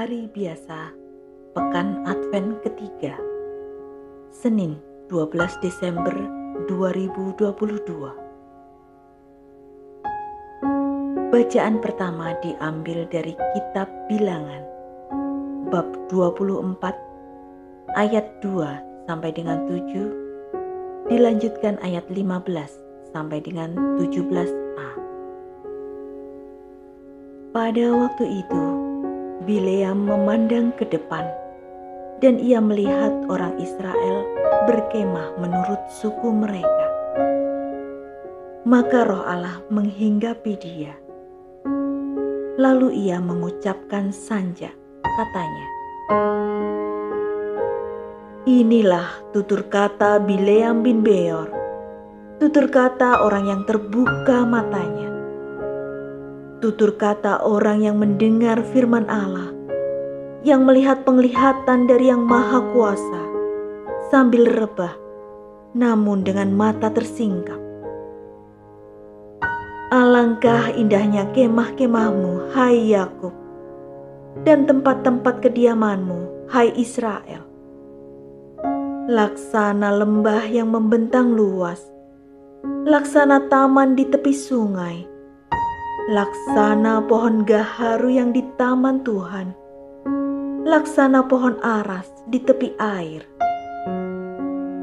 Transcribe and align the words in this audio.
hari 0.00 0.32
biasa, 0.32 0.96
pekan 1.52 2.00
Advent 2.08 2.64
ketiga, 2.64 3.20
Senin 4.32 4.80
12 5.12 5.60
Desember 5.60 6.16
2022. 6.72 8.08
Bacaan 11.28 11.84
pertama 11.84 12.32
diambil 12.40 13.04
dari 13.12 13.36
kitab 13.52 13.92
Bilangan, 14.08 14.64
bab 15.68 15.84
24, 16.08 16.96
ayat 17.92 18.24
2 18.40 19.04
sampai 19.04 19.36
dengan 19.36 19.68
7, 19.68 21.12
dilanjutkan 21.12 21.76
ayat 21.84 22.08
15 22.08 23.12
sampai 23.12 23.44
dengan 23.44 23.76
17a. 24.00 24.88
Pada 27.52 27.84
waktu 28.00 28.24
itu, 28.48 28.79
Bileam 29.40 30.04
memandang 30.04 30.68
ke 30.76 30.84
depan, 30.84 31.24
dan 32.20 32.36
ia 32.36 32.60
melihat 32.60 33.24
orang 33.32 33.56
Israel 33.56 34.28
berkemah 34.68 35.40
menurut 35.40 35.80
suku 35.88 36.28
mereka. 36.28 36.86
Maka 38.68 39.08
roh 39.08 39.24
Allah 39.24 39.64
menghinggapi 39.72 40.60
dia. 40.60 40.92
Lalu 42.60 43.08
ia 43.08 43.16
mengucapkan 43.16 44.12
sanja, 44.12 44.68
katanya, 45.00 45.66
Inilah 48.44 49.32
tutur 49.32 49.64
kata 49.72 50.20
Bileam 50.20 50.84
bin 50.84 51.00
Beor, 51.00 51.48
tutur 52.36 52.68
kata 52.68 53.24
orang 53.24 53.48
yang 53.48 53.62
terbuka 53.64 54.44
matanya 54.44 55.09
tutur 56.60 56.94
kata 56.94 57.40
orang 57.40 57.80
yang 57.80 57.96
mendengar 57.96 58.60
firman 58.70 59.08
Allah, 59.08 59.48
yang 60.44 60.68
melihat 60.68 61.02
penglihatan 61.08 61.88
dari 61.88 62.12
Yang 62.12 62.22
Maha 62.28 62.60
Kuasa 62.76 63.22
sambil 64.12 64.44
rebah, 64.44 64.92
namun 65.72 66.20
dengan 66.20 66.52
mata 66.52 66.92
tersingkap. 66.92 67.58
Alangkah 69.90 70.70
indahnya 70.70 71.26
kemah-kemahmu, 71.34 72.54
hai 72.54 72.94
Yakub, 72.94 73.34
dan 74.46 74.62
tempat-tempat 74.62 75.42
kediamanmu, 75.42 76.46
hai 76.46 76.70
Israel. 76.78 77.42
Laksana 79.10 79.90
lembah 79.90 80.46
yang 80.46 80.70
membentang 80.70 81.34
luas, 81.34 81.82
laksana 82.86 83.50
taman 83.50 83.98
di 83.98 84.06
tepi 84.06 84.30
sungai, 84.30 85.02
laksana 86.10 87.06
pohon 87.06 87.46
gaharu 87.46 88.10
yang 88.10 88.34
di 88.34 88.42
taman 88.58 89.06
Tuhan, 89.06 89.54
laksana 90.66 91.22
pohon 91.30 91.54
aras 91.62 92.10
di 92.26 92.42
tepi 92.42 92.74
air. 92.82 93.22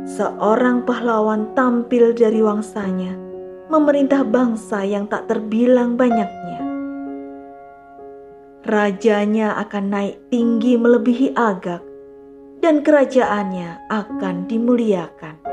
Seorang 0.08 0.88
pahlawan 0.88 1.52
tampil 1.52 2.16
dari 2.16 2.39
wangsanya, 2.39 3.11
memerintah 3.67 4.23
bangsa 4.23 4.88
yang 4.88 5.03
tak 5.11 5.28
terbilang 5.28 6.00
banyaknya. 6.00 6.64
Rajanya 8.64 9.59
akan 9.67 9.86
naik 9.92 10.31
tinggi 10.31 10.80
melebihi 10.80 11.36
Agak, 11.36 11.83
dan 12.64 12.80
kerajaannya 12.88 13.92
akan 13.92 14.48
dimuliakan. 14.48 15.46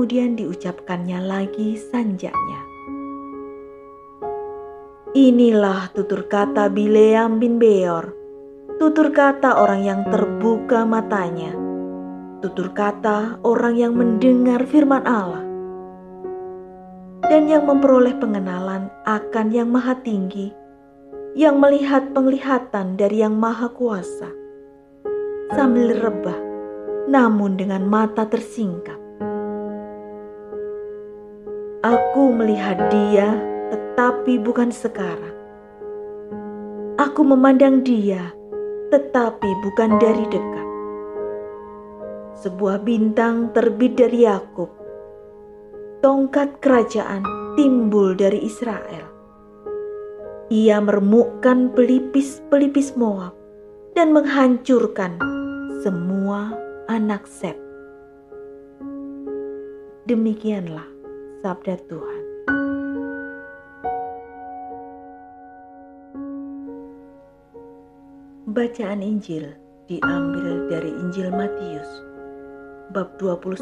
Kemudian 0.00 0.32
diucapkannya 0.32 1.20
lagi 1.28 1.76
sanjaknya. 1.76 2.60
Inilah 5.12 5.92
tutur 5.92 6.24
kata 6.24 6.72
Bileam 6.72 7.36
bin 7.36 7.60
Beor, 7.60 8.08
tutur 8.80 9.12
kata 9.12 9.60
orang 9.60 9.84
yang 9.84 10.00
terbuka 10.08 10.88
matanya, 10.88 11.52
tutur 12.40 12.72
kata 12.72 13.44
orang 13.44 13.76
yang 13.76 13.92
mendengar 13.92 14.64
firman 14.64 15.04
Allah, 15.04 15.44
dan 17.28 17.44
yang 17.44 17.68
memperoleh 17.68 18.16
pengenalan 18.16 18.88
akan 19.04 19.52
yang 19.52 19.68
maha 19.68 20.00
tinggi, 20.00 20.48
yang 21.36 21.60
melihat 21.60 22.08
penglihatan 22.16 22.96
dari 22.96 23.20
yang 23.20 23.36
maha 23.36 23.68
kuasa, 23.68 24.32
sambil 25.52 25.92
rebah, 25.92 26.40
namun 27.04 27.60
dengan 27.60 27.84
mata 27.84 28.24
tersingkap. 28.24 28.99
Aku 31.90 32.30
melihat 32.30 32.78
dia, 32.86 33.34
tetapi 33.74 34.38
bukan 34.38 34.70
sekarang. 34.70 35.34
Aku 37.02 37.26
memandang 37.26 37.82
dia, 37.82 38.30
tetapi 38.94 39.50
bukan 39.66 39.98
dari 39.98 40.22
dekat. 40.30 40.68
Sebuah 42.46 42.86
bintang 42.86 43.50
terbit 43.50 43.98
dari 43.98 44.22
Yakub. 44.22 44.70
Tongkat 45.98 46.62
kerajaan 46.62 47.26
timbul 47.58 48.14
dari 48.14 48.46
Israel. 48.46 49.10
Ia 50.46 50.78
meremukkan 50.78 51.74
pelipis-pelipis 51.74 52.94
Moab 52.94 53.34
dan 53.98 54.14
menghancurkan 54.14 55.18
semua 55.82 56.54
anak 56.86 57.26
Sep. 57.26 57.58
Demikianlah 60.06 60.89
Sabda 61.40 61.72
Tuhan. 61.88 62.24
Bacaan 68.52 69.00
Injil 69.00 69.48
diambil 69.88 70.68
dari 70.68 70.92
Injil 70.92 71.32
Matius 71.32 71.88
bab 72.92 73.16
21 73.16 73.56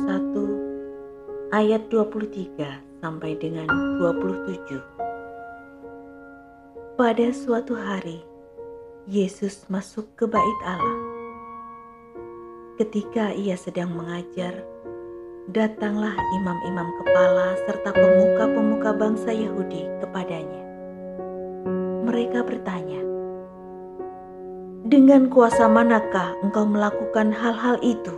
ayat 1.55 1.87
23 1.87 2.59
sampai 2.99 3.38
dengan 3.38 3.71
27. 4.03 6.99
Pada 6.99 7.31
suatu 7.31 7.78
hari 7.78 8.27
Yesus 9.06 9.71
masuk 9.71 10.11
ke 10.19 10.27
bait 10.27 10.61
Allah. 10.67 10.99
Ketika 12.75 13.31
ia 13.38 13.55
sedang 13.55 13.94
mengajar, 13.94 14.67
datanglah 15.49 16.13
imam-imam 16.13 16.93
kepala 17.01 17.57
serta 17.65 17.97
pemuka-pemuka 17.97 18.93
bangsa 18.93 19.33
Yahudi 19.33 19.89
kepadanya. 20.05 20.63
Mereka 22.05 22.45
bertanya, 22.45 23.01
"Dengan 24.85 25.33
kuasa 25.33 25.65
manakah 25.65 26.37
engkau 26.45 26.69
melakukan 26.69 27.33
hal-hal 27.33 27.81
itu? 27.81 28.13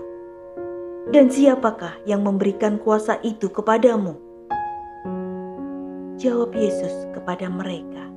Dan 1.14 1.30
siapakah 1.30 1.94
yang 2.02 2.26
memberikan 2.26 2.82
kuasa 2.82 3.22
itu 3.22 3.46
kepadamu?" 3.46 4.18
Jawab 6.18 6.50
Yesus 6.58 7.06
kepada 7.14 7.46
mereka, 7.46 8.10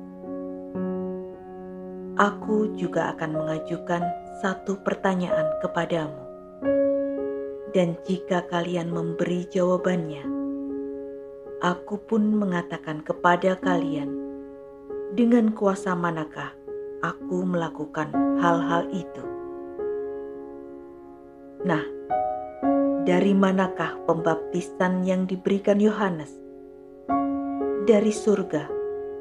"Aku 2.18 2.74
juga 2.74 3.14
akan 3.14 3.30
mengajukan 3.30 4.02
satu 4.42 4.82
pertanyaan 4.82 5.54
kepadamu 5.62 6.23
dan 7.74 7.98
jika 8.06 8.46
kalian 8.46 8.94
memberi 8.94 9.50
jawabannya, 9.50 10.22
aku 11.58 11.98
pun 12.06 12.22
mengatakan 12.38 13.02
kepada 13.02 13.58
kalian, 13.58 14.14
dengan 15.18 15.50
kuasa 15.50 15.98
manakah 15.98 16.54
aku 17.02 17.42
melakukan 17.42 18.14
hal-hal 18.38 18.86
itu. 18.94 19.24
Nah, 21.66 21.82
dari 23.02 23.34
manakah 23.34 23.98
pembaptisan 24.06 25.02
yang 25.02 25.26
diberikan 25.26 25.82
Yohanes? 25.82 26.30
Dari 27.84 28.14
surga 28.14 28.70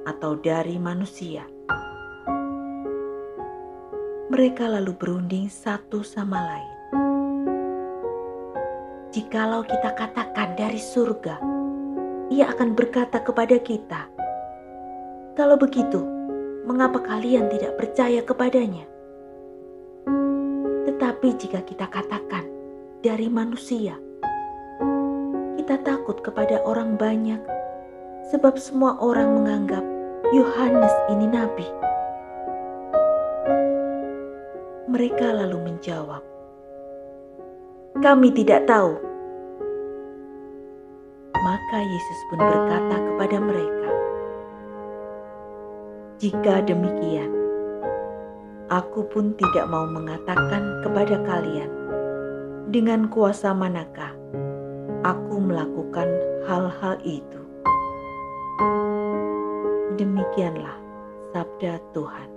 atau 0.05 0.37
dari 0.37 0.77
manusia? 0.77 1.43
Mereka 4.29 4.69
lalu 4.69 4.93
berunding 4.93 5.49
satu 5.49 6.05
sama 6.05 6.37
lain 6.37 6.72
Jikalau 9.13 9.61
kita 9.61 9.93
katakan 9.93 10.57
dari 10.57 10.81
surga, 10.81 11.37
ia 12.33 12.49
akan 12.49 12.73
berkata 12.73 13.21
kepada 13.21 13.61
kita, 13.61 14.09
"Kalau 15.37 15.53
begitu, 15.53 16.01
mengapa 16.65 16.97
kalian 16.97 17.45
tidak 17.45 17.77
percaya 17.77 18.25
kepadanya?" 18.25 18.89
Tetapi 20.89 21.29
jika 21.37 21.61
kita 21.61 21.85
katakan 21.93 22.49
dari 23.05 23.29
manusia, 23.29 23.93
kita 25.61 25.77
takut 25.85 26.17
kepada 26.25 26.65
orang 26.65 26.97
banyak, 26.97 27.37
sebab 28.33 28.57
semua 28.57 28.97
orang 28.97 29.29
menganggap 29.29 29.85
Yohanes 30.33 30.95
ini 31.13 31.29
nabi. 31.29 31.69
Mereka 34.89 35.37
lalu 35.37 35.69
menjawab, 35.69 36.32
kami 38.01 38.33
tidak 38.33 38.65
tahu. 38.65 38.97
Maka 41.33 41.77
Yesus 41.83 42.19
pun 42.31 42.39
berkata 42.39 42.95
kepada 42.97 43.37
mereka, 43.37 43.91
Jika 46.23 46.53
demikian, 46.63 47.29
aku 48.71 49.05
pun 49.11 49.35
tidak 49.35 49.67
mau 49.67 49.83
mengatakan 49.85 50.81
kepada 50.81 51.19
kalian 51.27 51.69
dengan 52.71 53.11
kuasa 53.11 53.51
manakah 53.51 54.15
aku 55.03 55.35
melakukan 55.37 56.07
hal-hal 56.47 56.95
itu. 57.03 57.41
Demikianlah 59.99 60.79
sabda 61.35 61.77
Tuhan. 61.91 62.29